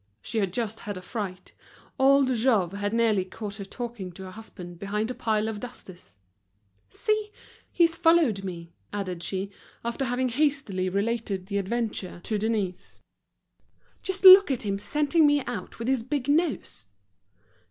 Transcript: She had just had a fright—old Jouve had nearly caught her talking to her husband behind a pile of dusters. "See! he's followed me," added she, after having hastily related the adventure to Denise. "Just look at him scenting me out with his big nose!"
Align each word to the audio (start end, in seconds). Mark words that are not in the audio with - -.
She 0.23 0.39
had 0.39 0.51
just 0.51 0.79
had 0.79 0.97
a 0.97 1.01
fright—old 1.03 2.29
Jouve 2.33 2.71
had 2.73 2.91
nearly 2.91 3.23
caught 3.23 3.57
her 3.57 3.63
talking 3.63 4.11
to 4.13 4.23
her 4.23 4.31
husband 4.31 4.79
behind 4.79 5.11
a 5.11 5.13
pile 5.13 5.47
of 5.47 5.59
dusters. 5.59 6.17
"See! 6.89 7.29
he's 7.71 7.95
followed 7.95 8.43
me," 8.43 8.71
added 8.91 9.21
she, 9.21 9.51
after 9.85 10.05
having 10.05 10.29
hastily 10.29 10.89
related 10.89 11.45
the 11.45 11.59
adventure 11.59 12.19
to 12.23 12.39
Denise. 12.39 12.99
"Just 14.01 14.25
look 14.25 14.49
at 14.49 14.63
him 14.65 14.79
scenting 14.79 15.27
me 15.27 15.45
out 15.45 15.77
with 15.77 15.87
his 15.87 16.01
big 16.01 16.27
nose!" 16.27 16.87